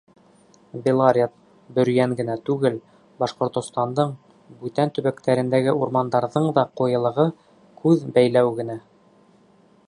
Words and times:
Белорет, 0.85 1.33
Бөрйән 1.75 2.15
генә 2.21 2.37
түгел, 2.49 2.79
Башҡортостандың 3.23 4.15
бүтән 4.63 4.95
төбәктәрендәге 4.97 5.77
урмандарҙың 5.83 6.51
да 6.59 6.65
ҡуйылығы— 6.83 7.29
күҙ 7.83 8.09
бәйләү 8.17 8.57
генә. 8.63 8.81